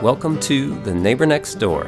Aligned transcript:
Welcome 0.00 0.40
to 0.40 0.80
The 0.84 0.94
Neighbor 0.94 1.26
Next 1.26 1.56
Door, 1.56 1.82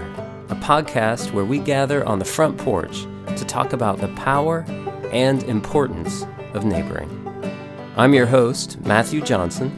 a 0.51 0.55
podcast 0.57 1.33
where 1.33 1.45
we 1.45 1.59
gather 1.59 2.05
on 2.05 2.19
the 2.19 2.25
front 2.25 2.59
porch 2.59 3.07
to 3.37 3.45
talk 3.47 3.73
about 3.73 3.99
the 3.99 4.09
power 4.09 4.67
and 5.11 5.43
importance 5.45 6.27
of 6.53 6.67
neighboring. 6.67 7.09
I'm 7.97 8.13
your 8.13 8.27
host, 8.27 8.79
Matthew 8.83 9.23
Johnson, 9.23 9.71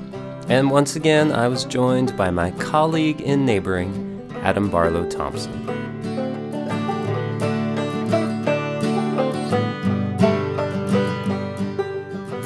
and 0.49 0.73
once 0.73 0.97
again 0.97 1.31
I 1.31 1.47
was 1.47 1.65
joined 1.65 2.17
by 2.17 2.31
my 2.31 2.51
colleague 2.53 3.21
in 3.21 3.47
neighboring, 3.47 4.29
Adam 4.43 4.69
Barlow 4.69 5.09
Thompson. 5.09 5.62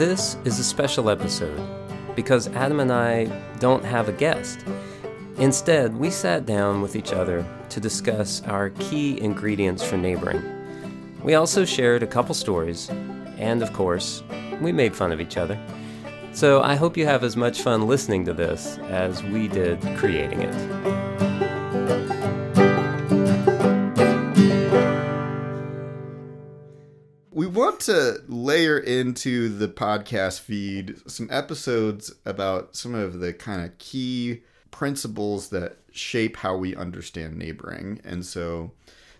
This 0.06 0.36
is 0.44 0.60
a 0.60 0.64
special 0.64 1.10
episode 1.10 1.60
because 2.14 2.46
Adam 2.54 2.78
and 2.78 2.92
I 2.92 3.24
don't 3.58 3.84
have 3.84 4.08
a 4.08 4.12
guest. 4.12 4.64
Instead, 5.36 5.96
we 5.96 6.10
sat 6.10 6.46
down 6.46 6.80
with 6.80 6.94
each 6.94 7.12
other 7.12 7.44
to 7.70 7.80
discuss 7.80 8.40
our 8.44 8.70
key 8.70 9.20
ingredients 9.20 9.82
for 9.82 9.96
neighboring. 9.96 10.44
We 11.24 11.34
also 11.34 11.64
shared 11.64 12.04
a 12.04 12.06
couple 12.06 12.36
stories, 12.36 12.88
and 13.36 13.64
of 13.64 13.72
course, 13.72 14.22
we 14.60 14.70
made 14.70 14.94
fun 14.94 15.10
of 15.10 15.20
each 15.20 15.36
other. 15.36 15.60
So 16.32 16.62
I 16.62 16.76
hope 16.76 16.96
you 16.96 17.04
have 17.06 17.24
as 17.24 17.36
much 17.36 17.62
fun 17.62 17.88
listening 17.88 18.24
to 18.26 18.32
this 18.32 18.78
as 18.84 19.24
we 19.24 19.48
did 19.48 19.80
creating 19.96 20.40
it. 20.40 20.95
We 27.36 27.46
want 27.46 27.80
to 27.80 28.22
layer 28.28 28.78
into 28.78 29.50
the 29.50 29.68
podcast 29.68 30.40
feed 30.40 30.96
some 31.06 31.28
episodes 31.30 32.10
about 32.24 32.74
some 32.74 32.94
of 32.94 33.20
the 33.20 33.34
kind 33.34 33.62
of 33.62 33.76
key 33.76 34.40
principles 34.70 35.50
that 35.50 35.76
shape 35.92 36.38
how 36.38 36.56
we 36.56 36.74
understand 36.74 37.36
neighboring. 37.36 38.00
And 38.02 38.24
so 38.24 38.72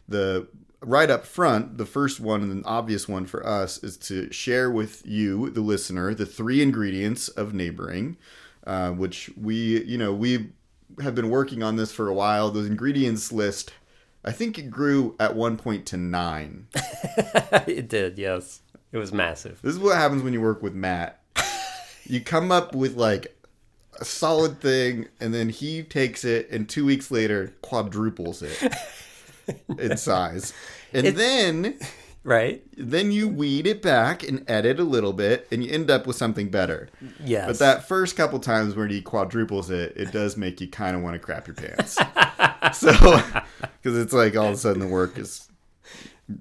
the 0.08 0.48
right 0.80 1.10
up 1.10 1.26
front, 1.26 1.76
the 1.76 1.84
first 1.84 2.18
one 2.18 2.40
and 2.40 2.64
the 2.64 2.66
obvious 2.66 3.06
one 3.06 3.26
for 3.26 3.46
us 3.46 3.84
is 3.84 3.98
to 3.98 4.32
share 4.32 4.70
with 4.70 5.06
you, 5.06 5.50
the 5.50 5.60
listener, 5.60 6.14
the 6.14 6.24
three 6.24 6.62
ingredients 6.62 7.28
of 7.28 7.52
neighboring, 7.52 8.16
uh, 8.66 8.92
which 8.92 9.28
we, 9.36 9.84
you 9.84 9.98
know, 9.98 10.14
we 10.14 10.52
have 11.02 11.14
been 11.14 11.28
working 11.28 11.62
on 11.62 11.76
this 11.76 11.92
for 11.92 12.08
a 12.08 12.14
while. 12.14 12.50
Those 12.50 12.66
ingredients 12.66 13.30
list, 13.30 13.74
I 14.26 14.32
think 14.32 14.58
it 14.58 14.70
grew 14.70 15.14
at 15.20 15.36
one 15.36 15.56
point 15.56 15.86
to 15.86 15.96
nine. 15.96 16.66
it 17.66 17.88
did, 17.88 18.18
yes. 18.18 18.60
It 18.92 18.98
was 18.98 19.12
massive. 19.12 19.60
This 19.62 19.74
is 19.74 19.78
what 19.78 19.96
happens 19.96 20.22
when 20.22 20.32
you 20.32 20.40
work 20.40 20.62
with 20.62 20.74
Matt. 20.74 21.20
You 22.04 22.20
come 22.20 22.50
up 22.52 22.74
with 22.74 22.96
like 22.96 23.36
a 24.00 24.04
solid 24.04 24.60
thing, 24.60 25.08
and 25.20 25.32
then 25.34 25.48
he 25.48 25.82
takes 25.82 26.24
it, 26.24 26.48
and 26.50 26.68
two 26.68 26.84
weeks 26.84 27.10
later 27.10 27.54
quadruples 27.62 28.42
it 28.42 28.74
in 29.78 29.96
size, 29.96 30.52
and 30.92 31.06
It- 31.06 31.16
then 31.16 31.78
Right? 32.26 32.62
then 32.76 33.12
you 33.12 33.28
weed 33.28 33.68
it 33.68 33.80
back 33.80 34.22
and 34.26 34.44
edit 34.50 34.80
a 34.80 34.84
little 34.84 35.12
bit, 35.12 35.46
and 35.52 35.64
you 35.64 35.70
end 35.70 35.90
up 35.90 36.06
with 36.06 36.16
something 36.16 36.50
better. 36.50 36.88
Yes. 37.24 37.46
But 37.46 37.58
that 37.60 37.88
first 37.88 38.16
couple 38.16 38.40
times 38.40 38.74
where 38.74 38.88
he 38.88 39.00
quadruples 39.00 39.70
it, 39.70 39.96
it 39.96 40.12
does 40.12 40.36
make 40.36 40.60
you 40.60 40.68
kind 40.68 40.96
of 40.96 41.02
want 41.02 41.14
to 41.14 41.20
crap 41.20 41.46
your 41.46 41.54
pants. 41.54 41.94
so, 42.78 42.90
because 43.80 43.96
it's 43.96 44.12
like 44.12 44.36
all 44.36 44.48
of 44.48 44.54
a 44.54 44.56
sudden 44.56 44.80
the 44.80 44.88
work 44.88 45.16
is 45.18 45.48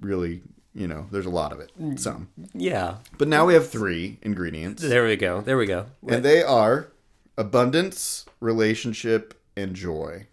really, 0.02 0.42
you 0.74 0.88
know, 0.88 1.06
there's 1.12 1.28
a 1.28 1.30
lot 1.30 1.52
of 1.52 1.60
it. 1.60 1.72
Mm. 1.80 2.00
Some. 2.00 2.30
yeah. 2.54 2.98
But 3.18 3.28
now 3.28 3.46
we 3.46 3.54
have 3.54 3.70
three 3.70 4.18
ingredients. 4.24 4.82
There 4.82 5.06
we 5.06 5.16
go. 5.16 5.42
There 5.42 5.58
we 5.58 5.68
go. 5.68 5.86
And 6.08 6.26
they 6.26 6.42
are 6.42 6.92
abundance, 7.38 8.26
relationship, 8.40 9.40
and 9.56 9.76
joy. 9.76 10.28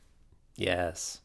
Yes. 0.57 1.21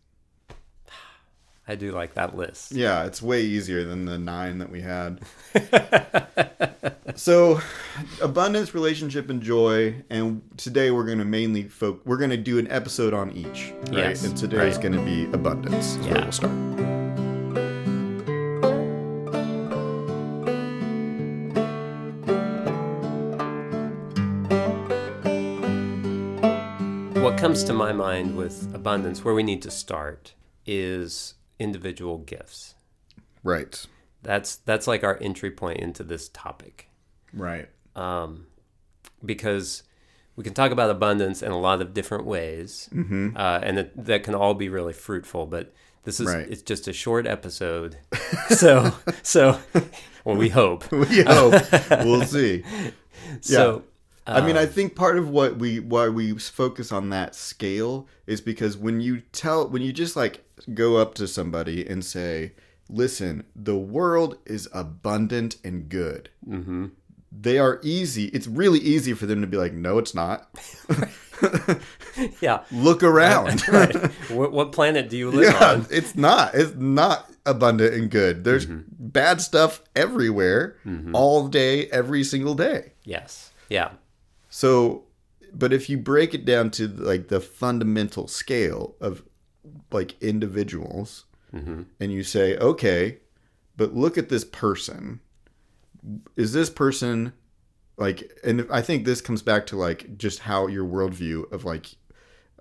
I 1.67 1.75
do 1.75 1.91
like 1.91 2.13
that 2.13 2.35
list. 2.35 2.71
Yeah, 2.71 3.05
it's 3.05 3.21
way 3.21 3.41
easier 3.41 3.83
than 3.83 4.05
the 4.05 4.17
nine 4.17 4.59
that 4.59 4.69
we 4.69 4.81
had. 4.81 5.19
so, 7.15 7.59
abundance, 8.21 8.73
relationship, 8.73 9.29
and 9.29 9.41
joy. 9.41 9.95
And 10.09 10.41
today 10.55 10.91
we're 10.91 11.03
going 11.05 11.17
to 11.17 11.25
mainly 11.25 11.63
focus. 11.63 12.01
We're 12.05 12.17
going 12.17 12.29
to 12.29 12.37
do 12.37 12.57
an 12.57 12.71
episode 12.71 13.13
on 13.13 13.31
each. 13.31 13.73
Right? 13.87 13.93
Yes, 13.93 14.23
And 14.23 14.37
today 14.37 14.67
is 14.69 14.77
right. 14.77 14.83
going 14.83 14.93
to 14.93 15.03
be 15.03 15.25
abundance. 15.33 15.95
That's 15.97 16.07
where 16.07 16.21
we'll 16.21 16.31
start. 16.31 16.77
What 27.21 27.37
comes 27.37 27.65
to 27.65 27.73
my 27.73 27.91
mind 27.91 28.37
with 28.37 28.73
abundance, 28.73 29.25
where 29.25 29.33
we 29.33 29.43
need 29.43 29.61
to 29.63 29.71
start, 29.71 30.33
is 30.65 31.33
individual 31.59 32.17
gifts. 32.19 32.75
Right. 33.43 33.85
That's 34.23 34.55
that's 34.57 34.87
like 34.87 35.03
our 35.03 35.17
entry 35.21 35.51
point 35.51 35.79
into 35.79 36.03
this 36.03 36.29
topic, 36.29 36.89
Right. 37.33 37.69
um, 37.95 38.47
because 39.23 39.83
we 40.35 40.43
can 40.43 40.53
talk 40.53 40.71
about 40.71 40.89
abundance 40.89 41.41
in 41.41 41.51
a 41.51 41.59
lot 41.59 41.81
of 41.81 41.93
different 41.93 42.25
ways, 42.25 42.89
Mm-hmm. 42.93 43.37
uh, 43.37 43.59
and 43.63 43.79
it, 43.79 44.05
that 44.05 44.23
can 44.23 44.35
all 44.35 44.53
be 44.53 44.69
really 44.69 44.93
fruitful. 44.93 45.45
But 45.45 45.73
this 46.03 46.19
is 46.19 46.27
Right. 46.27 46.47
it's 46.49 46.61
just 46.61 46.87
a 46.87 46.93
short 46.93 47.25
episode, 47.27 47.97
so 48.49 48.93
so 49.23 49.59
well 50.25 50.35
we 50.35 50.49
hope. 50.49 50.91
We 50.91 51.21
hope. 51.23 51.53
we'll 52.03 52.23
see. 52.23 52.63
So 53.41 53.83
I 54.25 54.45
mean, 54.45 54.55
I 54.57 54.63
Um, 54.63 54.69
think 54.69 54.95
part 54.95 55.17
of 55.17 55.29
what 55.29 55.57
we 55.57 55.79
why 55.79 56.07
we 56.09 56.33
focus 56.37 56.91
on 56.91 57.09
that 57.09 57.35
scale 57.35 58.07
is 58.25 58.41
because 58.41 58.75
when 58.77 58.99
you 59.01 59.21
tell 59.31 59.67
when 59.69 59.81
you 59.81 59.91
just 59.93 60.15
like 60.15 60.43
go 60.73 60.97
up 60.97 61.13
to 61.15 61.27
somebody 61.27 61.85
and 61.87 62.03
say, 62.05 62.53
"Listen, 62.89 63.43
the 63.55 63.77
world 63.77 64.37
is 64.45 64.67
abundant 64.73 65.57
and 65.63 65.89
good." 65.89 66.29
mhm. 66.47 66.91
They 67.39 67.59
are 67.59 67.79
easy. 67.83 68.25
It's 68.27 68.47
really 68.47 68.79
easy 68.79 69.13
for 69.13 69.25
them 69.25 69.41
to 69.41 69.47
be 69.47 69.57
like, 69.57 69.73
"No, 69.73 69.97
it's 69.97 70.15
not." 70.15 70.49
yeah. 72.41 72.63
Look 72.71 73.03
around. 73.03 73.67
right. 73.69 73.95
What, 74.31 74.51
what 74.51 74.71
planet 74.71 75.09
do 75.09 75.17
you 75.17 75.29
live 75.31 75.53
yeah, 75.53 75.71
on? 75.73 75.85
it's 75.91 76.15
not. 76.15 76.53
It's 76.55 76.73
not 76.75 77.29
abundant 77.45 77.93
and 77.93 78.09
good. 78.09 78.43
There's 78.43 78.65
Mm-hmm. 78.65 78.81
bad 78.99 79.41
stuff 79.41 79.81
everywhere, 79.95 80.77
all 81.13 81.47
day, 81.47 81.87
every 81.87 82.23
single 82.23 82.55
day. 82.55 82.93
Yes. 83.03 83.51
Yeah. 83.69 83.91
So, 84.49 85.03
but 85.53 85.71
if 85.73 85.89
you 85.89 85.97
break 85.97 86.33
it 86.33 86.43
down 86.45 86.71
to 86.71 86.87
like 86.87 87.27
the 87.27 87.39
fundamental 87.39 88.27
scale 88.27 88.95
of 88.99 89.23
like 89.91 90.21
individuals, 90.21 91.25
Mm-hmm. 91.55 91.83
and 92.01 92.11
you 92.11 92.23
say, 92.23 92.57
okay, 92.57 93.19
but 93.77 93.95
look 93.95 94.17
at 94.17 94.27
this 94.27 94.43
person. 94.43 95.21
Is 96.35 96.51
this 96.51 96.69
person 96.69 97.31
like, 97.95 98.37
and 98.43 98.67
I 98.69 98.81
think 98.81 99.05
this 99.05 99.21
comes 99.21 99.41
back 99.41 99.65
to 99.67 99.77
like 99.77 100.17
just 100.17 100.39
how 100.39 100.67
your 100.67 100.85
worldview 100.85 101.49
of 101.53 101.63
like, 101.63 101.95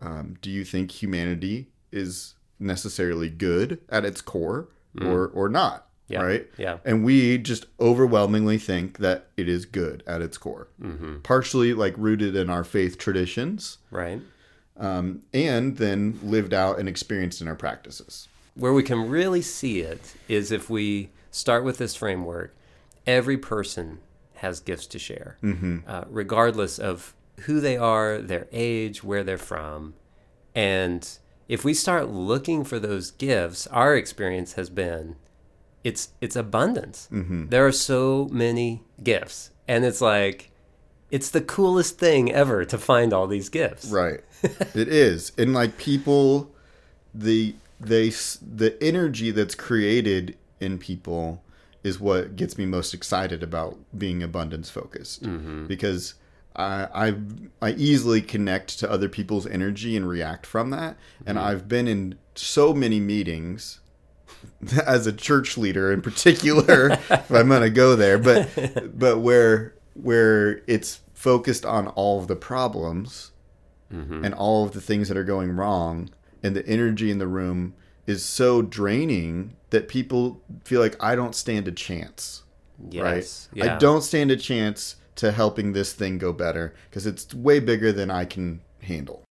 um, 0.01 0.37
do 0.41 0.51
you 0.51 0.65
think 0.65 0.91
humanity 0.93 1.69
is 1.91 2.35
necessarily 2.61 3.29
good 3.29 3.81
at 3.89 4.05
its 4.05 4.21
core 4.21 4.69
or 5.03 5.27
or 5.29 5.49
not? 5.49 5.83
Mm. 5.83 5.83
Yeah. 6.09 6.23
Right. 6.23 6.47
Yeah. 6.57 6.79
And 6.85 7.05
we 7.05 7.37
just 7.39 7.67
overwhelmingly 7.81 8.59
think 8.59 8.99
that 8.99 9.27
it 9.37 9.49
is 9.49 9.65
good 9.67 10.05
at 10.07 10.23
its 10.23 10.39
core. 10.39 10.69
Mm-hmm. 10.81 11.19
Partially 11.23 11.75
like 11.75 11.95
rooted 11.99 12.37
in 12.37 12.49
our 12.49 12.63
faith 12.63 12.97
traditions, 12.99 13.79
Right. 13.91 14.21
Um, 14.79 15.23
and 15.33 15.77
then 15.77 16.19
lived 16.23 16.53
out 16.55 16.79
and 16.79 16.89
experienced 16.89 17.41
in 17.41 17.49
our 17.49 17.55
practices. 17.55 18.29
Where 18.55 18.73
we 18.73 18.83
can 18.83 19.09
really 19.09 19.43
see 19.43 19.81
it 19.81 20.15
is 20.29 20.51
if 20.53 20.69
we 20.71 21.11
start 21.31 21.65
with 21.65 21.79
this 21.79 21.95
framework. 21.95 22.55
Every 23.07 23.37
person 23.37 23.99
has 24.37 24.61
gifts 24.61 24.87
to 24.89 24.99
share, 24.99 25.37
Mm-hmm. 25.43 25.79
uh, 25.87 26.05
regardless 26.09 26.79
of 26.79 27.15
who 27.41 27.61
they 27.61 27.77
are, 27.77 28.19
their 28.19 28.47
age, 28.53 29.05
where 29.05 29.23
they're 29.23 29.39
from, 29.39 29.95
and 30.55 31.09
if 31.49 31.65
we 31.65 31.75
start 31.75 32.09
looking 32.09 32.65
for 32.65 32.79
those 32.81 33.13
gifts, 33.13 33.67
our 33.69 33.95
experience 33.95 34.55
has 34.55 34.69
been 34.71 35.17
it's 35.85 36.09
it's 36.21 36.35
abundance. 36.35 37.09
Mm-hmm. 37.13 37.49
There 37.49 37.65
are 37.65 37.73
so 37.73 38.29
many 38.33 38.83
gifts, 39.03 39.51
and 39.69 39.85
it's 39.85 40.01
like 40.01 40.51
it's 41.11 41.31
the 41.31 41.41
coolest 41.41 41.99
thing 41.99 42.33
ever 42.33 42.65
to 42.65 42.79
find 42.79 43.13
all 43.13 43.27
these 43.27 43.49
gifts. 43.49 43.87
Right. 43.87 44.21
it 44.43 44.89
is. 44.89 45.33
And 45.39 45.53
like 45.55 45.79
people 45.79 46.51
the 47.15 47.55
they 47.81 48.09
s- 48.09 48.39
the 48.43 48.83
energy 48.83 49.31
that's 49.31 49.55
created 49.55 50.37
in 50.61 50.79
people 50.79 51.43
is 51.83 52.01
what 52.01 52.37
gets 52.37 52.59
me 52.59 52.67
most 52.67 52.93
excited 52.95 53.43
about 53.43 53.79
being 53.97 54.23
abundance 54.23 54.71
focused 54.71 55.23
mm-hmm. 55.23 55.67
because 55.67 56.15
I, 56.55 56.89
I 56.95 57.15
I 57.63 57.71
easily 57.73 58.23
connect 58.23 58.79
to 58.81 58.91
other 58.91 59.09
people's 59.09 59.47
energy 59.47 59.97
and 59.97 60.09
react 60.09 60.47
from 60.47 60.71
that 60.71 60.97
and 61.27 61.39
mm-hmm. 61.39 61.47
I've 61.47 61.69
been 61.69 61.87
in 61.87 62.19
so 62.35 62.73
many 62.75 62.99
meetings 63.01 63.81
as 64.87 65.07
a 65.07 65.13
church 65.13 65.57
leader 65.57 65.93
in 65.93 66.03
particular, 66.03 66.91
if 67.11 67.31
I'm 67.31 67.49
gonna 67.49 67.71
go 67.71 67.97
there, 67.97 68.19
but 68.19 68.99
but 68.99 69.19
where 69.19 69.75
where 70.03 70.63
it's 70.67 71.01
focused 71.15 71.65
on 71.65 71.89
all 71.89 72.21
of 72.21 72.29
the 72.29 72.37
problems 72.37 73.33
mm-hmm. 73.93 74.25
and 74.25 74.35
all 74.35 74.65
of 74.65 74.73
the 74.73 74.81
things 74.81 75.09
that 75.09 75.17
are 75.17 75.25
going 75.25 75.53
wrong, 75.53 76.11
and 76.43 76.55
the 76.55 76.67
energy 76.67 77.11
in 77.11 77.19
the 77.19 77.27
room 77.27 77.75
is 78.07 78.25
so 78.25 78.63
draining 78.63 79.57
that 79.71 79.89
people 79.89 80.41
feel 80.65 80.81
like 80.81 81.03
I 81.03 81.17
don't 81.17 81.35
stand 81.35 81.67
a 81.67 81.73
chance. 81.73 82.45
Yes. 82.91 83.49
Right? 83.53 83.65
Yeah. 83.65 83.75
I 83.75 83.79
don't 83.79 84.03
stand 84.03 84.31
a 84.31 84.37
chance 84.37 84.97
to 85.17 85.33
helping 85.33 85.73
this 85.73 85.93
thing 85.93 86.19
go 86.19 86.33
better 86.33 86.75
because 86.89 87.07
it's 87.07 87.33
way 87.35 87.59
bigger 87.59 87.91
than 87.91 88.11
I 88.11 88.25
can 88.25 88.61
handle. 88.83 89.25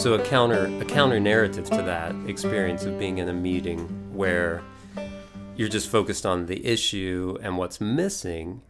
So 0.00 0.14
a 0.14 0.24
counter 0.24 0.64
a 0.80 0.84
counter 0.86 1.20
narrative 1.20 1.68
to 1.68 1.82
that 1.82 2.14
experience 2.26 2.86
of 2.86 2.98
being 2.98 3.18
in 3.18 3.28
a 3.28 3.34
meeting 3.34 3.80
where 4.14 4.62
you're 5.56 5.68
just 5.68 5.90
focused 5.90 6.24
on 6.24 6.46
the 6.46 6.64
issue 6.64 7.36
and 7.42 7.58
what's 7.58 7.82
missing. 7.82 8.62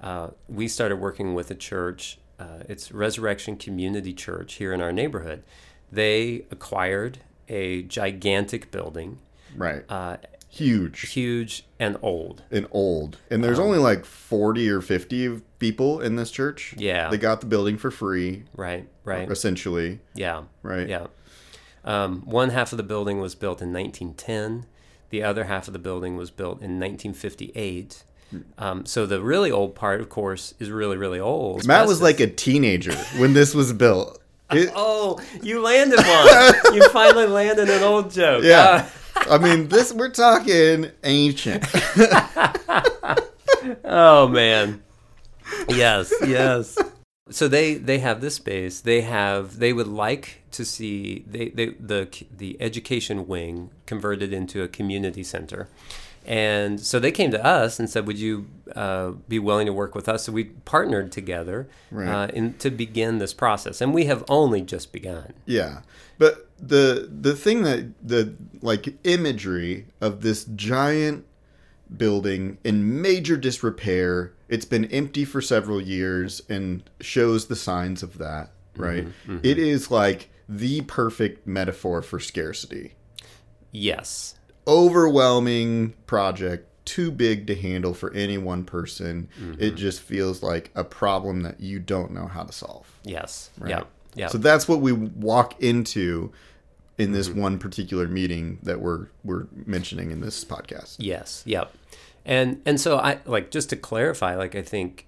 Uh, 0.00 0.30
we 0.48 0.66
started 0.66 0.96
working 0.96 1.32
with 1.32 1.48
a 1.52 1.54
church. 1.54 2.18
Uh, 2.40 2.64
it's 2.68 2.90
Resurrection 2.90 3.56
Community 3.56 4.12
Church 4.12 4.54
here 4.54 4.72
in 4.72 4.80
our 4.80 4.90
neighborhood. 4.90 5.44
They 5.92 6.44
acquired 6.50 7.18
a 7.48 7.82
gigantic 7.82 8.72
building, 8.72 9.20
Right. 9.56 9.84
uh, 9.88 10.16
Huge 10.54 11.10
huge 11.10 11.64
and 11.80 11.96
old. 12.00 12.42
and 12.50 12.66
old. 12.70 13.18
And 13.30 13.42
there's 13.42 13.58
only 13.58 13.78
like 13.78 14.04
40 14.04 14.70
or 14.70 14.80
50 14.80 15.26
of 15.26 15.58
people 15.58 16.00
in 16.00 16.16
this 16.16 16.30
church. 16.30 16.74
Yeah. 16.78 17.10
They 17.10 17.18
got 17.18 17.40
the 17.40 17.46
building 17.46 17.76
for 17.76 17.90
free, 17.90 18.44
Right, 18.54 18.86
right. 19.04 19.28
essentially. 19.30 19.98
Yeah. 20.14 20.44
Right. 20.62 20.88
Yeah. 20.88 21.06
Um, 21.84 22.22
one 22.24 22.50
half 22.50 22.72
of 22.72 22.76
the 22.76 22.82
building 22.84 23.20
was 23.20 23.34
built 23.34 23.60
in 23.60 23.72
1910. 23.72 24.66
The 25.10 25.22
other 25.22 25.44
half 25.44 25.66
of 25.66 25.72
the 25.72 25.78
building 25.78 26.16
was 26.16 26.30
built 26.30 26.62
in 26.62 26.78
1958. 26.80 28.04
Um, 28.58 28.84
so 28.86 29.06
the 29.06 29.22
really 29.22 29.50
old 29.50 29.74
part, 29.74 30.00
of 30.00 30.08
course, 30.08 30.54
is 30.58 30.70
really, 30.70 30.96
really 30.96 31.20
old. 31.20 31.66
Matt 31.66 31.86
was 31.86 32.00
like 32.02 32.18
a 32.20 32.26
teenager 32.26 32.94
when 33.18 33.32
this 33.32 33.54
was 33.54 33.72
built. 33.72 34.20
It- 34.52 34.70
Oh, 34.76 35.20
you 35.42 35.60
landed 35.62 35.98
one. 36.00 36.74
you 36.74 36.88
finally 36.92 37.26
landed 37.26 37.68
an 37.70 37.82
old 37.82 38.10
joke. 38.10 38.44
yeah. 38.44 38.88
I 39.30 39.38
mean, 39.38 39.68
this 39.68 39.92
we're 39.92 40.10
talking 40.10 40.90
ancient. 41.04 41.64
Uh, 41.96 43.14
oh 43.84 44.28
man. 44.28 44.82
Yes, 45.68 46.12
yes. 46.26 46.76
So 47.30 47.48
they 47.48 47.74
they 47.74 47.98
have 48.00 48.20
this 48.20 48.34
space. 48.34 48.80
They 48.80 49.02
have 49.02 49.58
they 49.58 49.72
would 49.72 49.86
like 49.86 50.42
to 50.52 50.64
see 50.64 51.24
they, 51.26 51.48
they 51.50 51.66
the 51.78 52.08
the 52.36 52.56
education 52.60 53.26
wing 53.28 53.70
converted 53.86 54.32
into 54.32 54.62
a 54.62 54.68
community 54.68 55.22
center. 55.22 55.68
And 56.26 56.80
so 56.80 56.98
they 56.98 57.12
came 57.12 57.30
to 57.32 57.44
us 57.44 57.78
and 57.78 57.88
said, 57.90 58.06
"Would 58.06 58.18
you 58.18 58.46
uh, 58.74 59.10
be 59.28 59.38
willing 59.38 59.66
to 59.66 59.72
work 59.72 59.94
with 59.94 60.08
us?" 60.08 60.24
So 60.24 60.32
we 60.32 60.44
partnered 60.44 61.12
together 61.12 61.68
Right. 61.90 62.08
uh, 62.08 62.26
in, 62.32 62.54
to 62.54 62.70
begin 62.70 63.18
this 63.18 63.34
process, 63.34 63.80
and 63.80 63.92
we 63.92 64.06
have 64.06 64.24
only 64.28 64.62
just 64.62 64.92
begun. 64.92 65.34
Yeah. 65.44 65.80
But 66.18 66.48
the 66.58 67.08
the 67.10 67.34
thing 67.36 67.62
that 67.64 67.92
the 68.06 68.34
like 68.62 68.96
imagery 69.04 69.86
of 70.00 70.22
this 70.22 70.44
giant 70.44 71.26
building 71.94 72.56
in 72.64 73.02
major 73.02 73.36
disrepair, 73.36 74.32
it's 74.48 74.64
been 74.64 74.86
empty 74.86 75.24
for 75.24 75.42
several 75.42 75.80
years 75.80 76.40
and 76.48 76.82
shows 77.00 77.46
the 77.46 77.56
signs 77.56 78.02
of 78.02 78.16
that, 78.18 78.50
right? 78.76 79.06
It 79.42 79.58
is 79.58 79.90
like 79.90 80.30
the 80.48 80.80
perfect 80.82 81.46
metaphor 81.46 82.00
for 82.00 82.18
scarcity. 82.18 82.94
Yes, 83.72 84.36
Overwhelming 84.66 85.94
project, 86.06 86.68
too 86.84 87.10
big 87.10 87.46
to 87.46 87.54
handle 87.54 87.94
for 87.94 88.12
any 88.12 88.38
one 88.38 88.64
person. 88.64 89.28
It 89.36 89.42
mm-hmm. 89.42 89.76
just 89.76 90.00
feels 90.00 90.42
like 90.42 90.70
a 90.74 90.84
problem 90.84 91.42
that 91.42 91.60
you 91.60 91.78
don't 91.78 92.12
know 92.12 92.26
how 92.26 92.42
to 92.44 92.52
solve. 92.52 92.86
yes, 93.02 93.50
Right. 93.58 93.70
yeah, 93.70 93.82
yeah. 94.14 94.28
So 94.28 94.38
that's 94.38 94.68
what 94.68 94.80
we 94.80 94.92
walk 94.92 95.60
into 95.62 96.32
in 96.98 97.12
this 97.12 97.28
mm-hmm. 97.28 97.40
one 97.40 97.58
particular 97.58 98.06
meeting 98.06 98.58
that 98.62 98.80
we're 98.80 99.08
we're 99.24 99.46
mentioning 99.66 100.10
in 100.10 100.20
this 100.20 100.44
podcast. 100.44 100.96
Yes. 100.98 101.42
Yep. 101.46 101.72
And 102.24 102.62
and 102.64 102.80
so 102.80 102.98
I 102.98 103.18
like 103.24 103.50
just 103.50 103.70
to 103.70 103.76
clarify, 103.76 104.34
like 104.36 104.54
I 104.54 104.62
think 104.62 105.06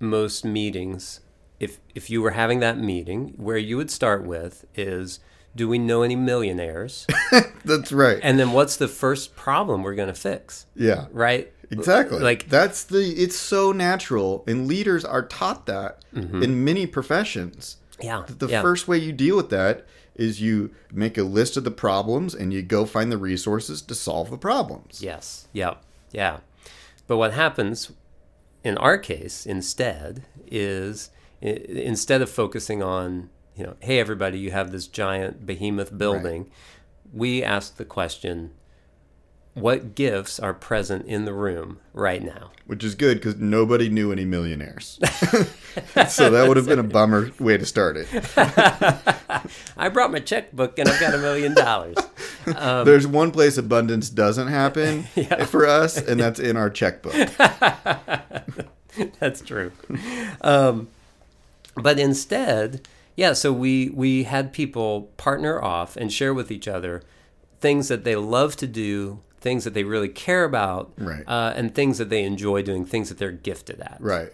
most 0.00 0.44
meetings, 0.44 1.20
if 1.60 1.78
if 1.94 2.10
you 2.10 2.20
were 2.22 2.32
having 2.32 2.60
that 2.60 2.78
meeting, 2.78 3.34
where 3.36 3.56
you 3.56 3.76
would 3.76 3.90
start 3.90 4.24
with 4.24 4.66
is, 4.74 5.20
do 5.54 5.68
we 5.68 5.78
know 5.78 6.02
any 6.02 6.16
millionaires? 6.16 7.06
That's 7.64 7.92
right. 7.92 8.18
and 8.22 8.38
then 8.38 8.52
what's 8.52 8.76
the 8.76 8.88
first 8.88 9.36
problem 9.36 9.82
we're 9.82 9.94
going 9.94 10.08
to 10.08 10.14
fix? 10.14 10.66
yeah. 10.74 11.06
Right. 11.12 11.52
Exactly. 11.70 12.18
Like 12.18 12.50
that's 12.50 12.84
the 12.84 13.00
it's 13.00 13.34
so 13.36 13.72
natural 13.72 14.44
and 14.46 14.66
leaders 14.68 15.04
are 15.06 15.24
taught 15.24 15.64
that 15.66 16.04
Mm-hmm. 16.14 16.42
in 16.42 16.62
many 16.62 16.86
professions. 16.86 17.78
yeah. 17.98 18.24
The 18.28 18.46
yeah. 18.48 18.60
first 18.60 18.86
way 18.86 18.98
you 18.98 19.12
deal 19.12 19.36
with 19.36 19.48
that 19.48 19.86
is 20.14 20.42
you 20.42 20.70
make 20.92 21.16
a 21.16 21.22
list 21.22 21.56
of 21.56 21.64
the 21.64 21.70
problems 21.70 22.34
and 22.34 22.52
you 22.52 22.60
go 22.60 22.84
find 22.84 23.10
the 23.10 23.16
resources 23.16 23.80
to 23.80 23.94
solve 23.94 24.28
the 24.28 24.36
problems. 24.36 25.00
Yes. 25.02 25.48
Yeah. 25.54 25.76
Yeah. 26.10 26.40
But 27.06 27.16
what 27.16 27.32
happens 27.32 27.90
in 28.62 28.76
our 28.76 28.98
case 28.98 29.46
instead 29.46 30.24
is 30.46 31.08
instead 31.40 32.20
of 32.20 32.28
focusing 32.28 32.82
on, 32.82 33.30
you 33.56 33.64
know, 33.64 33.76
hey, 33.80 33.98
everybody, 33.98 34.38
you 34.38 34.50
have 34.50 34.72
this 34.72 34.86
giant 34.86 35.46
behemoth 35.46 35.96
building, 35.96 36.50
we 37.12 37.42
ask 37.42 37.76
the 37.76 37.84
question, 37.84 38.52
what 39.54 39.94
gifts 39.94 40.40
are 40.40 40.54
present 40.54 41.06
in 41.06 41.26
the 41.26 41.34
room 41.34 41.78
right 41.92 42.22
now? 42.22 42.52
Which 42.66 42.82
is 42.82 42.94
good 42.94 43.18
because 43.18 43.36
nobody 43.36 43.90
knew 43.90 44.10
any 44.10 44.24
millionaires. 44.24 44.98
so 46.08 46.30
that 46.30 46.46
would 46.48 46.56
have 46.56 46.66
been 46.66 46.78
a 46.78 46.84
bummer 46.84 47.30
way 47.38 47.58
to 47.58 47.66
start 47.66 47.98
it. 47.98 48.08
I 49.76 49.90
brought 49.90 50.10
my 50.10 50.20
checkbook 50.20 50.78
and 50.78 50.88
I've 50.88 51.00
got 51.00 51.14
a 51.14 51.18
million 51.18 51.54
dollars. 51.54 51.96
Um, 52.56 52.86
There's 52.86 53.06
one 53.06 53.30
place 53.30 53.58
abundance 53.58 54.08
doesn't 54.08 54.48
happen 54.48 55.02
for 55.46 55.66
us, 55.66 55.98
and 55.98 56.18
that's 56.18 56.40
in 56.40 56.56
our 56.56 56.70
checkbook. 56.70 57.12
That's 59.20 59.42
true. 59.42 59.72
Um, 60.40 60.88
but 61.74 61.98
instead, 61.98 62.86
yeah, 63.16 63.32
so 63.34 63.52
we 63.52 63.90
we 63.90 64.24
had 64.24 64.52
people 64.52 65.10
partner 65.16 65.60
off 65.62 65.96
and 65.96 66.12
share 66.12 66.32
with 66.34 66.50
each 66.50 66.66
other 66.68 67.02
things 67.60 67.86
that 67.88 68.02
they 68.04 68.16
love 68.16 68.56
to 68.56 68.66
do, 68.66 69.20
things 69.40 69.62
that 69.64 69.72
they 69.72 69.84
really 69.84 70.08
care 70.08 70.42
about, 70.44 70.92
Right. 70.98 71.22
uh, 71.28 71.52
and 71.54 71.72
things 71.74 71.98
that 71.98 72.10
they 72.10 72.24
enjoy 72.24 72.62
doing, 72.62 72.84
things 72.84 73.08
that 73.08 73.18
they're 73.18 73.30
gifted 73.30 73.80
at. 73.80 73.98
Right. 74.00 74.32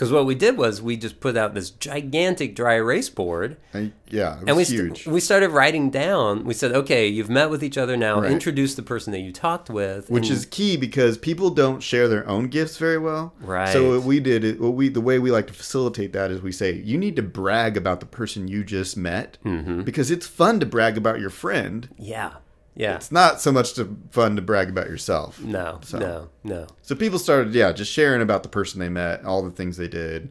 Because 0.00 0.12
what 0.12 0.24
we 0.24 0.34
did 0.34 0.56
was 0.56 0.80
we 0.80 0.96
just 0.96 1.20
put 1.20 1.36
out 1.36 1.52
this 1.52 1.68
gigantic 1.68 2.56
dry 2.56 2.76
erase 2.76 3.10
board. 3.10 3.58
And, 3.74 3.92
yeah, 4.08 4.36
it 4.36 4.38
was 4.40 4.48
And 4.48 4.56
we, 4.56 4.64
st- 4.96 5.06
we 5.06 5.20
started 5.20 5.50
writing 5.50 5.90
down. 5.90 6.44
We 6.46 6.54
said, 6.54 6.72
okay, 6.72 7.06
you've 7.06 7.28
met 7.28 7.50
with 7.50 7.62
each 7.62 7.76
other 7.76 7.98
now. 7.98 8.22
Right. 8.22 8.32
Introduce 8.32 8.74
the 8.74 8.82
person 8.82 9.12
that 9.12 9.18
you 9.18 9.30
talked 9.30 9.68
with. 9.68 10.08
which 10.08 10.30
and- 10.30 10.38
is 10.38 10.46
key 10.46 10.78
because 10.78 11.18
people 11.18 11.50
don't 11.50 11.82
share 11.82 12.08
their 12.08 12.26
own 12.26 12.48
gifts 12.48 12.78
very 12.78 12.96
well. 12.96 13.34
Right. 13.42 13.70
So 13.74 13.90
what 13.98 14.04
we 14.06 14.20
did, 14.20 14.42
it, 14.42 14.58
what 14.58 14.72
we 14.72 14.88
the 14.88 15.02
way 15.02 15.18
we 15.18 15.30
like 15.30 15.48
to 15.48 15.52
facilitate 15.52 16.14
that 16.14 16.30
is 16.30 16.40
we 16.40 16.50
say 16.50 16.72
you 16.76 16.96
need 16.96 17.14
to 17.16 17.22
brag 17.22 17.76
about 17.76 18.00
the 18.00 18.06
person 18.06 18.48
you 18.48 18.64
just 18.64 18.96
met 18.96 19.36
Mm-hmm. 19.44 19.82
because 19.82 20.10
it's 20.10 20.26
fun 20.26 20.60
to 20.60 20.66
brag 20.66 20.96
about 20.96 21.20
your 21.20 21.28
friend. 21.28 21.90
yeah, 21.98 22.36
yeah. 22.80 22.96
It's 22.96 23.12
not 23.12 23.40
so 23.40 23.52
much 23.52 23.74
to, 23.74 23.96
fun 24.10 24.36
to 24.36 24.42
brag 24.42 24.68
about 24.70 24.88
yourself. 24.88 25.40
no, 25.40 25.80
So- 25.84 25.98
no, 25.98 26.28
no. 26.44 26.66
So 26.82 26.94
people 26.94 27.18
started, 27.18 27.54
yeah, 27.54 27.72
just 27.72 27.92
sharing 27.92 28.22
about 28.22 28.42
the 28.42 28.48
person 28.48 28.80
they 28.80 28.88
met, 28.88 29.24
all 29.24 29.42
the 29.42 29.50
things 29.50 29.76
they 29.76 29.88
did. 29.88 30.30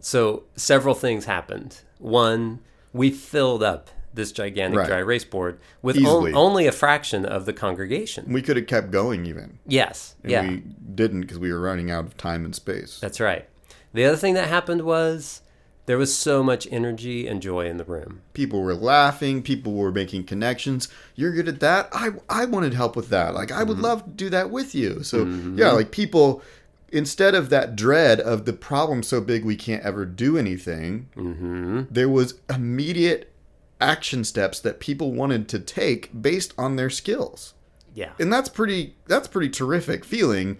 So 0.00 0.44
several 0.56 0.94
things 0.94 1.24
happened. 1.24 1.80
One, 1.98 2.60
we 2.92 3.10
filled 3.10 3.62
up 3.62 3.90
this 4.14 4.32
gigantic 4.32 4.78
Right. 4.78 4.88
dry 4.88 4.98
erase 4.98 5.24
board 5.24 5.58
with 5.82 5.96
on- 6.04 6.34
only 6.34 6.66
a 6.66 6.72
fraction 6.72 7.24
of 7.26 7.44
the 7.46 7.52
congregation. 7.52 8.32
We 8.32 8.40
could 8.42 8.56
have 8.56 8.66
kept 8.66 8.90
going 8.90 9.26
even, 9.26 9.58
Yes, 9.66 10.14
and 10.22 10.32
yeah, 10.32 10.48
we 10.48 10.62
didn't 10.94 11.22
because 11.22 11.38
we 11.38 11.52
were 11.52 11.60
running 11.60 11.90
out 11.90 12.04
of 12.06 12.16
time 12.16 12.44
and 12.44 12.54
space. 12.54 12.98
that's 13.00 13.20
right. 13.20 13.46
The 13.92 14.04
other 14.04 14.16
thing 14.16 14.34
that 14.34 14.48
happened 14.48 14.82
was 14.82 15.40
there 15.86 15.96
was 15.98 16.14
so 16.14 16.42
much 16.42 16.66
energy 16.70 17.26
and 17.28 17.40
joy 17.40 17.66
in 17.66 17.76
the 17.76 17.84
room. 17.84 18.20
people 18.34 18.60
were 18.60 18.74
laughing 18.74 19.42
people 19.42 19.72
were 19.74 19.92
making 19.92 20.24
connections 20.24 20.88
you're 21.14 21.32
good 21.32 21.48
at 21.48 21.60
that 21.60 21.88
i 21.92 22.10
i 22.28 22.44
wanted 22.44 22.74
help 22.74 22.94
with 22.96 23.08
that 23.08 23.34
like 23.34 23.50
i 23.50 23.56
Mm-hmm. 23.60 23.68
would 23.68 23.78
love 23.78 24.04
to 24.04 24.10
do 24.10 24.28
that 24.30 24.50
with 24.50 24.74
you 24.74 25.02
so 25.02 25.24
yeah 25.54 25.70
like 25.72 25.90
people 25.90 26.42
instead 26.92 27.34
of 27.34 27.50
that 27.50 27.74
dread 27.76 28.20
of 28.20 28.44
the 28.44 28.52
problem 28.52 29.02
so 29.02 29.20
big 29.20 29.44
we 29.44 29.56
can't 29.56 29.82
ever 29.84 30.04
do 30.04 30.36
anything 30.38 31.08
Mm-hmm. 31.16 31.82
there 31.90 32.08
was 32.08 32.34
immediate 32.48 33.32
action 33.80 34.24
steps 34.24 34.58
that 34.60 34.80
people 34.80 35.12
wanted 35.12 35.48
to 35.48 35.58
take 35.58 36.10
based 36.22 36.54
on 36.56 36.76
their 36.76 36.88
skills. 36.88 37.52
Yeah. 37.94 38.12
And 38.18 38.32
that's 38.32 38.48
pretty 38.48 38.94
that's 39.06 39.28
pretty 39.28 39.50
terrific 39.50 40.02
feeling, 40.04 40.56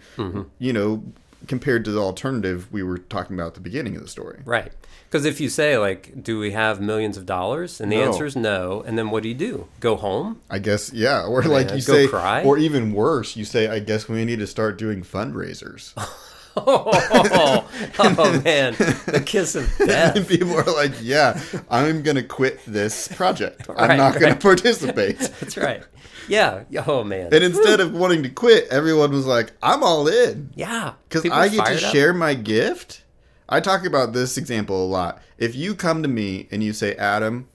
you 0.59 0.71
know, 0.73 1.03
compared 1.47 1.85
to 1.85 1.91
the 1.91 1.99
alternative 2.01 2.67
we 2.71 2.81
were 2.83 2.97
talking 2.97 3.35
about 3.35 3.47
at 3.49 3.53
the 3.55 3.59
beginning 3.59 3.95
of 3.95 4.01
the 4.01 4.07
story. 4.07 4.39
Right. 4.45 4.71
Because 5.09 5.23
if 5.23 5.39
you 5.39 5.47
say, 5.49 5.77
like, 5.77 6.21
do 6.23 6.37
we 6.39 6.51
have 6.51 6.81
millions 6.81 7.15
of 7.15 7.25
dollars? 7.25 7.79
And 7.79 7.89
the 7.91 7.95
No. 7.97 8.03
answer 8.03 8.25
is 8.25 8.35
no. 8.35 8.83
And 8.85 8.97
then 8.97 9.09
what 9.09 9.23
do 9.23 9.29
you 9.29 9.35
do? 9.35 9.67
Go 9.79 9.95
home? 9.95 10.41
I 10.49 10.59
guess 10.59 10.91
yeah, 10.91 11.23
or 11.23 11.41
like 11.43 11.69
Yeah, 11.69 11.75
you 11.75 11.81
go 11.83 11.93
say 11.93 12.07
cry? 12.07 12.43
or 12.43 12.57
even 12.57 12.91
worse, 12.93 13.35
you 13.37 13.45
say 13.45 13.67
I 13.69 13.79
guess 13.79 14.09
we 14.09 14.25
need 14.25 14.39
to 14.39 14.47
start 14.47 14.77
doing 14.77 15.03
fundraisers. 15.03 15.93
Oh, 16.65 17.67
oh 17.99 18.41
man. 18.43 18.73
The 18.73 19.21
kiss 19.25 19.55
of 19.55 19.71
death. 19.77 20.15
and 20.15 20.27
people 20.27 20.55
are 20.57 20.63
like, 20.73 20.93
"Yeah, 21.01 21.39
I'm 21.69 22.01
going 22.03 22.15
to 22.17 22.23
quit 22.23 22.59
this 22.65 23.07
project. 23.09 23.69
I'm 23.69 23.75
Right, 23.89 23.97
not 23.97 24.19
gonna 24.19 24.35
participate." 24.35 25.19
That's 25.39 25.57
right. 25.57 25.83
Yeah. 26.27 26.63
Oh, 26.85 27.03
man. 27.03 27.33
And 27.33 27.43
instead 27.43 27.79
of 27.79 27.93
wanting 27.93 28.23
to 28.23 28.29
quit, 28.29 28.67
everyone 28.69 29.11
was 29.11 29.25
like, 29.25 29.51
"I'm 29.61 29.83
all 29.83 30.07
in." 30.07 30.49
yeah. 30.55 30.93
Because 31.07 31.29
I 31.29 31.47
get 31.49 31.65
to 31.65 31.73
up. 31.73 31.93
share 31.93 32.13
my 32.13 32.33
gift. 32.33 33.03
I 33.49 33.61
talk 33.61 33.85
about 33.85 34.11
this 34.13 34.37
example 34.37 34.83
a 34.83 34.87
lot. 34.87 35.21
If 35.37 35.55
you 35.55 35.73
come 35.75 36.01
to 36.03 36.09
me 36.09 36.47
and 36.51 36.61
you 36.63 36.73
say, 36.73 36.95
Adam, 36.95 37.47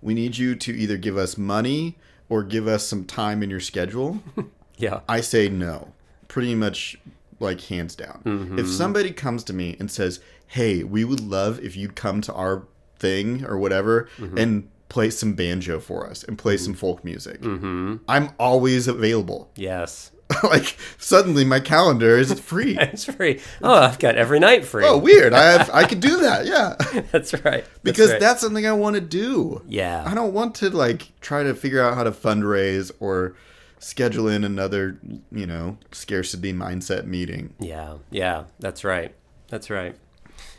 we 0.00 0.14
need 0.14 0.36
you 0.38 0.54
to 0.54 0.72
either 0.72 0.96
give 0.96 1.16
us 1.16 1.36
money 1.36 1.96
or 2.28 2.42
give 2.44 2.68
us 2.68 2.86
some 2.86 3.04
time 3.04 3.42
in 3.42 3.50
your 3.50 3.58
schedule, 3.60 4.20
Yeah. 4.76 5.00
I 5.08 5.20
say 5.20 5.48
no. 5.48 5.92
Pretty 6.28 6.54
much 6.54 6.96
like 7.40 7.60
hands 7.62 7.94
down. 7.96 8.22
Mm-hmm. 8.24 8.58
If 8.58 8.68
somebody 8.68 9.10
comes 9.12 9.44
to 9.44 9.52
me 9.52 9.76
and 9.80 9.90
says, 9.90 10.20
hey, 10.46 10.84
we 10.84 11.04
would 11.04 11.20
love 11.20 11.58
if 11.60 11.76
you'd 11.76 11.96
come 11.96 12.20
to 12.22 12.32
our 12.34 12.66
thing 12.98 13.44
or 13.44 13.58
whatever 13.58 14.08
Mm-hmm. 14.18 14.38
and 14.38 14.70
play 14.88 15.10
some 15.10 15.34
banjo 15.34 15.80
for 15.80 16.08
us 16.08 16.22
and 16.22 16.38
play 16.38 16.56
some 16.56 16.72
folk 16.74 17.02
music, 17.04 17.40
I'm 17.42 18.30
always 18.38 18.86
available. 18.86 19.50
Yes. 19.56 20.12
like 20.44 20.76
suddenly 20.98 21.44
my 21.44 21.58
calendar 21.60 22.16
is 22.16 22.32
free. 22.40 22.78
It's 22.78 23.04
free. 23.04 23.40
Oh, 23.60 23.74
I've 23.74 23.98
got 23.98 24.14
every 24.16 24.38
night 24.40 24.64
free. 24.64 24.84
Oh, 24.86 24.96
weird. 24.96 25.32
I 25.34 25.42
have 25.52 25.70
I 25.70 25.84
could 25.84 26.00
do 26.00 26.18
that. 26.20 26.46
Yeah. 26.46 26.76
That's 27.10 27.34
right. 27.44 27.64
That's 27.64 27.78
Because 27.82 28.10
right. 28.12 28.20
that's 28.20 28.40
something 28.40 28.66
I 28.66 28.72
want 28.72 28.94
to 28.94 29.00
do. 29.00 29.62
Yeah. 29.68 30.04
I 30.06 30.14
don't 30.14 30.32
want 30.32 30.54
to 30.56 30.70
like 30.70 31.12
try 31.20 31.42
to 31.42 31.54
figure 31.54 31.82
out 31.82 31.94
how 31.94 32.04
to 32.04 32.12
fundraise 32.12 32.90
or 33.00 33.34
schedule 33.78 34.28
in 34.28 34.44
another, 34.44 34.98
you 35.30 35.46
know, 35.46 35.78
scarcity 35.92 36.52
mindset 36.52 37.06
meeting. 37.06 37.54
Yeah, 37.58 37.98
yeah, 38.10 38.44
that's 38.58 38.84
right. 38.84 39.14
That's 39.48 39.70
right. 39.70 39.96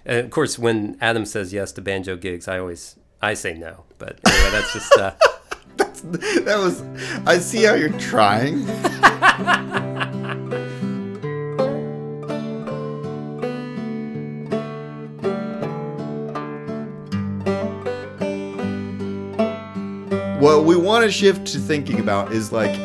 And 0.06 0.26
of 0.26 0.32
course, 0.32 0.60
when 0.60 0.98
Adam 1.02 1.26
says 1.26 1.52
yes 1.52 1.72
to 1.74 1.82
banjo 1.82 2.16
gigs, 2.16 2.48
I 2.48 2.60
always 2.60 2.96
I 3.22 3.34
say 3.34 3.54
no. 3.54 3.86
But 3.98 4.20
anyway, 4.28 4.52
that's 4.52 4.74
just 4.74 4.98
uh, 4.98 5.14
That 5.76 6.58
was 6.60 6.84
I 7.26 7.40
see 7.40 7.64
how 7.64 7.74
you're 7.74 7.90
trying. 8.00 8.66
what 20.40 20.64
we 20.64 20.76
want 20.76 21.04
to 21.04 21.12
shift 21.12 21.48
to 21.48 21.58
thinking 21.58 22.00
about 22.00 22.32
is 22.32 22.52
like 22.52 22.76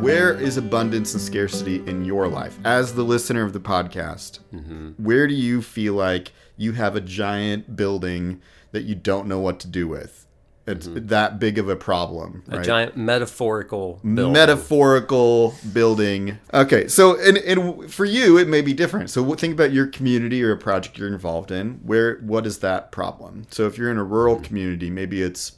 where 0.00 0.34
is 0.34 0.56
abundance 0.56 1.14
and 1.14 1.22
scarcity 1.22 1.76
in 1.88 2.04
your 2.04 2.28
life 2.28 2.58
as 2.64 2.94
the 2.94 3.02
listener 3.02 3.42
of 3.42 3.52
the 3.52 3.60
podcast 3.60 4.40
mm-hmm. 4.52 4.90
where 5.02 5.26
do 5.26 5.34
you 5.34 5.62
feel 5.62 5.94
like 5.94 6.32
you 6.56 6.72
have 6.72 6.96
a 6.96 7.00
giant 7.00 7.76
building 7.76 8.40
that 8.72 8.82
you 8.82 8.94
don't 8.94 9.26
know 9.26 9.38
what 9.38 9.58
to 9.58 9.66
do 9.66 9.88
with 9.88 10.26
it's 10.66 10.88
mm-hmm. 10.88 11.06
that 11.06 11.38
big 11.38 11.58
of 11.58 11.68
a 11.68 11.76
problem 11.76 12.42
a 12.48 12.56
right? 12.56 12.66
giant 12.66 12.96
metaphorical 12.96 14.00
building. 14.02 14.32
metaphorical 14.32 15.54
building. 15.72 16.38
Okay, 16.52 16.88
so 16.88 17.18
and, 17.20 17.38
and 17.38 17.92
for 17.92 18.04
you 18.04 18.36
it 18.36 18.48
may 18.48 18.62
be 18.62 18.74
different. 18.74 19.08
So 19.10 19.32
think 19.34 19.54
about 19.54 19.72
your 19.72 19.86
community 19.86 20.42
or 20.42 20.50
a 20.50 20.58
project 20.58 20.98
you're 20.98 21.06
involved 21.06 21.52
in. 21.52 21.74
Where 21.84 22.16
what 22.16 22.46
is 22.46 22.58
that 22.58 22.90
problem? 22.90 23.46
So 23.50 23.66
if 23.66 23.78
you're 23.78 23.92
in 23.92 23.96
a 23.96 24.04
rural 24.04 24.34
mm-hmm. 24.36 24.44
community, 24.44 24.90
maybe 24.90 25.22
it's 25.22 25.52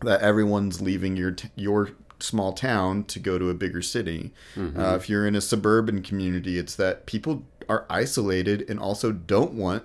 that 0.00 0.20
everyone's 0.20 0.80
leaving 0.80 1.16
your 1.16 1.32
t- 1.32 1.50
your 1.54 1.90
small 2.22 2.52
town 2.52 3.04
to 3.04 3.18
go 3.18 3.38
to 3.38 3.50
a 3.50 3.54
bigger 3.54 3.82
city. 3.82 4.32
Uh, 4.56 4.96
if 4.96 5.08
you're 5.08 5.26
in 5.26 5.34
a 5.34 5.40
suburban 5.40 6.02
community, 6.02 6.58
it's 6.58 6.74
that 6.76 7.06
people 7.06 7.44
are 7.68 7.86
isolated 7.90 8.68
and 8.68 8.78
also 8.78 9.12
don't 9.12 9.52
want 9.52 9.84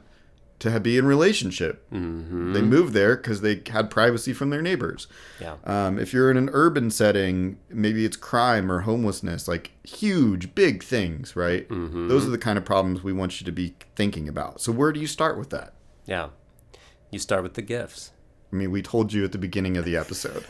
to 0.59 0.79
be 0.79 0.97
in 0.97 1.05
relationship. 1.05 1.85
They 1.91 2.61
moved 2.61 2.93
there 2.93 3.15
because 3.15 3.41
they 3.41 3.61
had 3.69 3.91
privacy 3.91 4.33
from 4.33 4.49
their 4.49 4.61
neighbors. 4.61 5.07
Yeah. 5.39 5.57
Um, 5.65 5.99
if 5.99 6.13
you're 6.13 6.31
in 6.31 6.37
an 6.37 6.49
urban 6.51 6.89
setting, 6.89 7.59
maybe 7.69 8.05
it's 8.05 8.17
crime 8.17 8.71
or 8.71 8.81
homelessness, 8.81 9.47
like 9.47 9.71
huge, 9.83 10.55
big 10.55 10.83
things, 10.83 11.35
right? 11.35 11.67
Those 11.69 12.25
are 12.25 12.31
the 12.31 12.39
kind 12.39 12.57
of 12.57 12.65
problems 12.65 13.03
we 13.03 13.13
want 13.13 13.39
you 13.39 13.45
to 13.45 13.51
be 13.51 13.75
thinking 13.95 14.27
about. 14.27 14.59
So, 14.59 14.71
where 14.71 14.91
do 14.91 14.99
you 14.99 15.07
start 15.07 15.37
with 15.37 15.51
that? 15.51 15.73
Yeah. 16.07 16.29
You 17.11 17.19
start 17.19 17.43
with 17.43 17.53
the 17.53 17.61
gifts. 17.61 18.11
I 18.51 18.55
mean, 18.55 18.71
we 18.71 18.81
told 18.81 19.11
you 19.11 19.25
at 19.25 19.31
the 19.33 19.37
beginning 19.37 19.75
of 19.77 19.83
the 19.85 19.97
episode. 19.97 20.45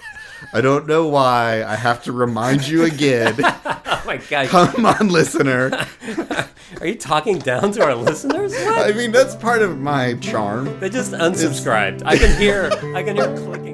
I 0.54 0.62
don't 0.62 0.86
know 0.86 1.08
why 1.08 1.64
I 1.64 1.76
have 1.76 2.04
to 2.04 2.12
remind 2.12 2.68
you 2.68 2.84
again. 2.84 3.38
Oh 3.90 4.04
my 4.06 4.18
gosh. 4.18 4.48
Come 4.48 4.86
on, 4.86 5.10
listener. 5.10 5.70
Are 6.82 6.88
you 6.88 6.96
talking 6.96 7.40
down 7.40 7.74
to 7.74 7.84
our 7.84 7.96
listeners? 7.96 8.54
What? 8.54 8.90
I 8.90 8.94
mean, 8.96 9.12
that's 9.12 9.36
part 9.36 9.62
of 9.62 9.80
my 9.80 10.14
charm. 10.16 10.80
They 10.80 10.90
just 10.90 11.12
unsubscribed. 11.12 12.04
I 12.06 12.18
can 12.18 12.40
hear 12.40 12.70
I 12.96 13.04
can 13.04 13.18
hear 13.18 13.36
clicking. 13.36 13.67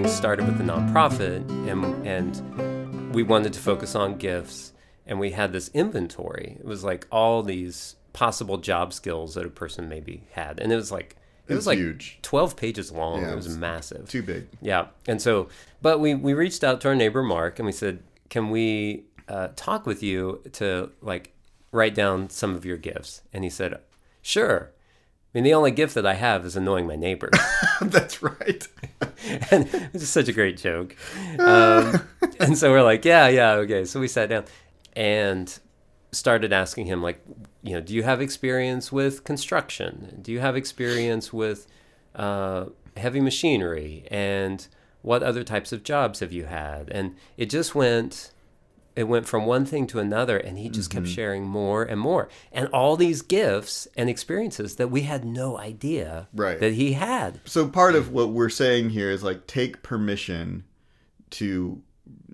Getting 0.00 0.16
started 0.16 0.46
with 0.46 0.56
the 0.56 0.64
nonprofit, 0.64 1.46
and 1.68 2.06
and 2.06 3.14
we 3.14 3.22
wanted 3.22 3.52
to 3.52 3.60
focus 3.60 3.94
on 3.94 4.16
gifts, 4.16 4.72
and 5.06 5.20
we 5.20 5.32
had 5.32 5.52
this 5.52 5.68
inventory. 5.74 6.56
It 6.58 6.64
was 6.64 6.82
like 6.82 7.06
all 7.12 7.42
these 7.42 7.96
possible 8.14 8.56
job 8.56 8.94
skills 8.94 9.34
that 9.34 9.44
a 9.44 9.50
person 9.50 9.90
maybe 9.90 10.26
had, 10.32 10.58
and 10.58 10.72
it 10.72 10.76
was 10.76 10.90
like 10.90 11.16
it 11.48 11.54
was 11.54 11.66
like 11.66 11.76
huge. 11.76 12.18
twelve 12.22 12.56
pages 12.56 12.90
long. 12.90 13.20
Yeah, 13.20 13.32
it 13.32 13.36
was 13.36 13.44
it's 13.44 13.56
massive. 13.56 14.08
Too 14.08 14.22
big. 14.22 14.46
Yeah, 14.62 14.86
and 15.06 15.20
so, 15.20 15.48
but 15.82 16.00
we 16.00 16.14
we 16.14 16.32
reached 16.32 16.64
out 16.64 16.80
to 16.82 16.88
our 16.88 16.94
neighbor 16.94 17.22
Mark, 17.22 17.58
and 17.58 17.66
we 17.66 17.72
said, 17.72 18.02
"Can 18.30 18.48
we 18.48 19.04
uh, 19.28 19.48
talk 19.54 19.84
with 19.84 20.02
you 20.02 20.40
to 20.52 20.92
like 21.02 21.34
write 21.72 21.94
down 21.94 22.30
some 22.30 22.54
of 22.54 22.64
your 22.64 22.78
gifts?" 22.78 23.20
And 23.34 23.44
he 23.44 23.50
said, 23.50 23.78
"Sure." 24.22 24.70
I 24.72 25.38
mean, 25.38 25.44
the 25.44 25.54
only 25.54 25.70
gift 25.70 25.94
that 25.94 26.06
I 26.06 26.14
have 26.14 26.44
is 26.44 26.56
annoying 26.56 26.88
my 26.88 26.96
neighbors, 26.96 27.38
that's 27.82 28.20
right. 28.20 28.66
and 29.50 29.68
it's 29.92 30.00
just 30.00 30.12
such 30.12 30.28
a 30.28 30.32
great 30.32 30.56
joke. 30.56 30.96
Um, 31.38 32.08
and 32.40 32.56
so 32.56 32.70
we're 32.70 32.82
like, 32.82 33.04
"Yeah, 33.04 33.28
yeah, 33.28 33.52
okay." 33.52 33.84
So 33.84 34.00
we 34.00 34.08
sat 34.08 34.28
down 34.28 34.44
and 34.94 35.58
started 36.12 36.52
asking 36.52 36.86
him, 36.86 37.02
like, 37.02 37.22
you 37.62 37.74
know, 37.74 37.80
do 37.80 37.94
you 37.94 38.02
have 38.02 38.20
experience 38.20 38.90
with 38.90 39.24
construction? 39.24 40.18
Do 40.22 40.32
you 40.32 40.40
have 40.40 40.56
experience 40.56 41.32
with 41.32 41.66
uh, 42.14 42.66
heavy 42.96 43.20
machinery? 43.20 44.04
And 44.10 44.66
what 45.02 45.22
other 45.22 45.44
types 45.44 45.72
of 45.72 45.82
jobs 45.82 46.20
have 46.20 46.32
you 46.32 46.44
had? 46.46 46.88
And 46.90 47.16
it 47.36 47.50
just 47.50 47.74
went, 47.74 48.32
it 49.00 49.08
went 49.08 49.26
from 49.26 49.46
one 49.46 49.64
thing 49.64 49.86
to 49.88 49.98
another, 49.98 50.36
and 50.36 50.58
he 50.58 50.68
just 50.68 50.90
kept 50.90 51.08
sharing 51.08 51.44
more 51.44 51.82
and 51.82 51.98
more, 51.98 52.28
and 52.52 52.68
all 52.68 52.96
these 52.96 53.22
gifts 53.22 53.88
and 53.96 54.08
experiences 54.10 54.76
that 54.76 54.88
we 54.88 55.00
had 55.02 55.24
no 55.24 55.58
idea 55.58 56.28
Right. 56.34 56.60
that 56.60 56.74
he 56.74 56.92
had. 56.92 57.40
So 57.44 57.66
part 57.66 57.94
of 57.94 58.12
what 58.12 58.28
we're 58.30 58.48
saying 58.50 58.90
here 58.90 59.10
is 59.10 59.22
like 59.22 59.46
take 59.46 59.82
permission 59.82 60.64
to 61.30 61.82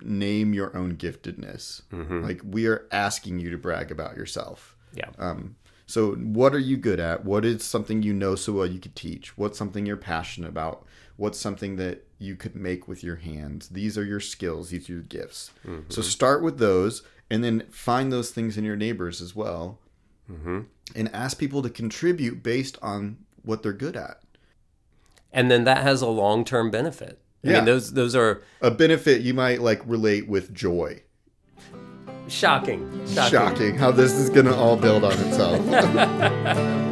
name 0.03 0.53
your 0.53 0.77
own 0.77 0.97
giftedness. 0.97 1.83
Like 1.93 2.41
we 2.45 2.67
are 2.67 2.87
asking 2.91 3.39
you 3.39 3.51
to 3.51 3.59
brag 3.59 3.91
about 3.91 4.17
yourself. 4.17 4.77
Yeah. 4.95 5.11
Um, 5.19 5.57
so 5.87 6.13
what 6.15 6.55
are 6.55 6.59
you 6.59 6.77
good 6.77 6.99
at? 7.01 7.25
What 7.25 7.45
is 7.45 7.63
something 7.65 8.03
you 8.03 8.13
know 8.13 8.35
so 8.35 8.53
well 8.55 8.67
you 8.67 8.79
could 8.81 8.97
teach? 8.97 9.37
What's 9.39 9.57
something 9.59 9.87
you're 9.87 9.97
passionate 9.97 10.49
about? 10.49 10.85
What's 11.17 11.39
something 11.39 11.77
that 11.77 12.05
you 12.19 12.37
could 12.37 12.55
make 12.57 12.87
with 12.89 13.03
your 13.05 13.17
hands? 13.17 13.69
These 13.69 13.97
are 13.97 14.05
your 14.05 14.21
skills. 14.21 14.71
These 14.71 14.89
are 14.91 14.95
your 14.95 15.03
gifts. 15.03 15.51
Mm-hmm. 15.67 15.91
So 15.91 16.03
start 16.03 16.43
with 16.43 16.59
those, 16.59 17.03
and 17.31 17.43
then 17.43 17.65
find 17.71 18.13
those 18.13 18.31
things 18.31 18.59
in 18.59 18.65
your 18.65 18.77
neighbors 18.77 19.23
as 19.23 19.35
well, 19.35 19.79
mm-hmm. 20.31 20.61
and 20.95 21.15
ask 21.15 21.39
people 21.39 21.63
to 21.63 21.71
contribute 21.71 22.43
based 22.43 22.79
on 22.83 23.19
what 23.43 23.63
they're 23.63 23.73
good 23.73 23.97
at. 23.97 24.21
and 25.33 25.51
then 25.51 25.65
that 25.65 25.83
has 25.83 26.01
a 26.03 26.07
long-term 26.09 26.71
benefit. 26.71 27.21
I 27.45 27.49
Yeah. 27.49 27.57
mean, 27.57 27.65
those 27.67 27.93
those 27.93 28.17
are 28.17 28.43
a 28.61 28.71
benefit 28.71 29.21
you 29.23 29.35
might 29.35 29.61
like 29.61 29.81
relate 29.87 30.27
with 30.29 30.53
joy. 30.55 31.03
Shocking. 32.29 33.07
Shocking. 33.07 33.31
Shocking 33.31 33.75
how 33.77 33.91
this 33.91 34.13
is 34.13 34.31
going 34.31 34.47
to 34.47 34.55
all 34.55 34.77
build 34.77 35.05
on 35.05 35.13
itself. 35.13 35.61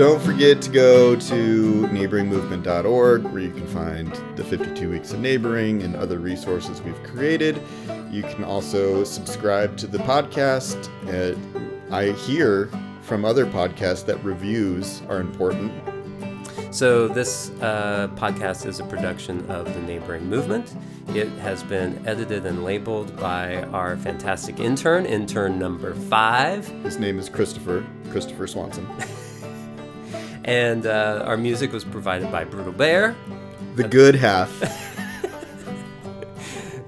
don't 0.00 0.22
forget 0.22 0.62
to 0.62 0.70
go 0.70 1.14
to 1.14 1.86
neighboringmovement.org 1.88 3.22
where 3.24 3.42
you 3.42 3.50
can 3.50 3.66
find 3.66 4.10
the 4.34 4.42
52 4.42 4.88
weeks 4.88 5.12
of 5.12 5.20
neighboring 5.20 5.82
and 5.82 5.94
other 5.94 6.18
resources 6.18 6.80
we've 6.80 7.02
created. 7.02 7.60
You 8.10 8.22
can 8.22 8.42
also 8.42 9.04
subscribe 9.04 9.76
to 9.76 9.86
the 9.86 9.98
podcast. 9.98 10.88
Uh, 11.06 11.38
I 11.94 12.10
hear 12.12 12.68
from 13.02 13.24
other 13.24 13.46
podcasts 13.46 14.04
that 14.06 14.22
reviews 14.24 15.02
are 15.08 15.20
important. 15.20 15.72
So, 16.72 17.08
this 17.08 17.50
uh, 17.60 18.08
podcast 18.16 18.66
is 18.66 18.80
a 18.80 18.84
production 18.84 19.48
of 19.50 19.72
the 19.72 19.80
Neighboring 19.82 20.28
Movement. 20.28 20.74
It 21.08 21.28
has 21.38 21.62
been 21.62 22.02
edited 22.06 22.46
and 22.46 22.64
labeled 22.64 23.16
by 23.16 23.62
our 23.64 23.96
fantastic 23.96 24.58
intern, 24.58 25.06
intern 25.06 25.58
number 25.58 25.94
five. 25.94 26.66
His 26.84 26.98
name 26.98 27.18
is 27.18 27.28
Christopher, 27.28 27.84
Christopher 28.10 28.46
Swanson. 28.46 28.88
and 30.44 30.86
uh, 30.86 31.22
our 31.26 31.36
music 31.36 31.72
was 31.72 31.84
provided 31.84 32.30
by 32.30 32.44
Brutal 32.44 32.72
Bear. 32.72 33.16
The 33.76 33.86
good 33.86 34.16
half. 34.16 34.50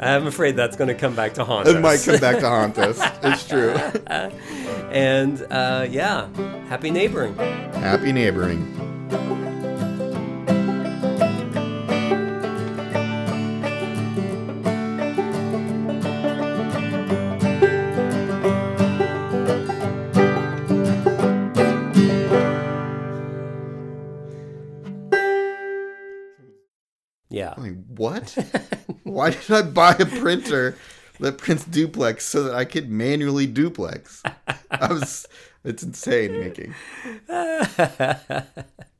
I'm 0.02 0.26
afraid 0.26 0.56
that's 0.56 0.76
going 0.76 0.88
to 0.88 0.94
come 0.94 1.14
back 1.14 1.34
to 1.34 1.44
haunt 1.44 1.68
it 1.68 1.70
us. 1.70 1.76
It 1.76 1.80
might 1.80 2.02
come 2.04 2.20
back 2.20 2.40
to 2.40 2.48
haunt 2.48 2.78
us. 2.78 3.00
It's 3.22 3.46
true. 3.46 3.70
and 4.90 5.40
uh, 5.50 5.86
yeah, 5.88 6.28
happy 6.68 6.90
neighboring. 6.90 7.36
Happy 7.36 8.12
neighboring. 8.12 8.68
Yeah. 27.30 27.54
Like, 27.56 27.76
what? 27.86 28.36
Why 29.22 29.30
did 29.30 29.50
I 29.52 29.62
buy 29.62 29.92
a 30.00 30.04
printer 30.04 30.76
that 31.20 31.38
prints 31.38 31.64
duplex 31.64 32.24
so 32.24 32.42
that 32.42 32.56
I 32.56 32.64
could 32.64 32.90
manually 32.90 33.46
duplex? 33.46 34.20
I 34.68 34.92
was, 34.92 35.28
it's 35.62 35.84
insane 35.84 36.40
making. 36.40 36.74